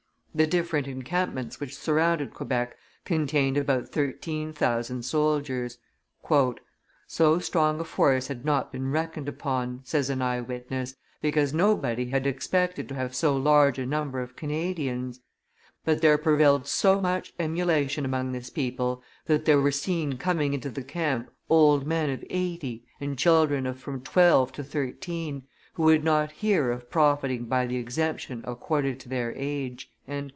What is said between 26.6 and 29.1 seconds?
of profiting by the exemption accorded to